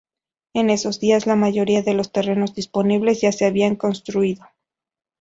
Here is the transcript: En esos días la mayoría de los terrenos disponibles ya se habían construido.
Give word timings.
En 0.55 0.71
esos 0.71 0.99
días 0.99 1.27
la 1.27 1.35
mayoría 1.35 1.83
de 1.83 1.93
los 1.93 2.11
terrenos 2.11 2.55
disponibles 2.55 3.21
ya 3.21 3.31
se 3.31 3.45
habían 3.45 3.75
construido. 3.75 4.47